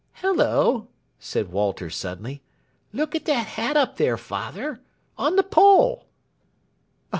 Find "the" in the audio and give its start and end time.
5.35-5.43